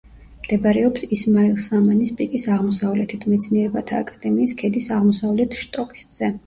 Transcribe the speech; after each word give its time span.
მდებარეობს 0.45 1.03
ისმაილ 1.17 1.53
სამანის 1.65 2.13
პიკის 2.21 2.47
აღმოსავლეთით, 2.57 3.29
მეცნიერებათა 3.35 4.03
აკადემიის 4.07 4.61
ქედის 4.65 4.93
აღმოსავლეთ 4.99 5.65
შტოქედზე. 5.65 6.39